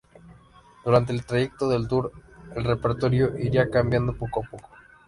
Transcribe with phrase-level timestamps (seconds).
[0.83, 2.11] Durante el trayecto del tour
[2.55, 4.67] el repertorio iría cambiando poco a poco.